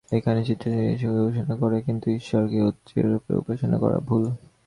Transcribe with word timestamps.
একখানি 0.11 0.41
চিত্রকে 0.43 0.81
ঈশ্বররূপে 0.95 1.29
উপাসনা 1.29 1.55
করা 1.55 1.71
যায়, 1.73 1.83
কিন্ত 1.83 2.03
ঈশ্বরকে 2.11 2.57
চিত্ররূপে 2.87 3.31
উপাসনা 3.35 3.77
করা 3.77 3.97
ভুল। 3.99 4.23